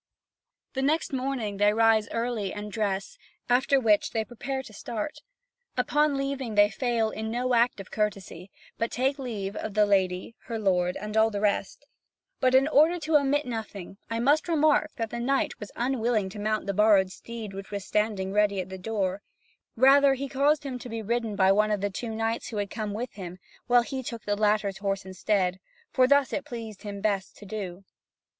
[0.73, 5.19] The next morning they rise early, and dress, after which they prepare to start.
[5.77, 10.33] Upon leaving, they fail in no act of courtesy, but take leave of the lady,
[10.45, 11.85] her lord, and all the rest.
[12.39, 16.39] But in order to omit nothing, I must remark that the knight was unwilling to
[16.39, 19.21] mount the borrowed steed which was standing ready at the door;
[19.75, 22.71] rather, he caused him to be ridden by one of the two knights who had
[22.71, 23.37] come with him,
[23.67, 25.59] while he took the latter's horse instead,
[25.91, 27.83] for thus it pleased him best to do.